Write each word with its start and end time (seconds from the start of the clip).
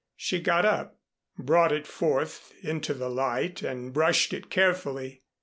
She 0.15 0.39
got 0.39 0.65
up, 0.65 0.97
brought 1.37 1.71
it 1.71 1.85
forth 1.85 2.53
into 2.63 2.95
the 2.95 3.07
light 3.07 3.61
and 3.61 3.93
brushed 3.93 4.33
it 4.33 4.49
carefully. 4.49 5.21